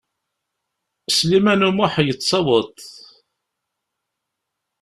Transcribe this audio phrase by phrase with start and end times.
[1.15, 2.75] Sliman U Muḥ yettaweḍ.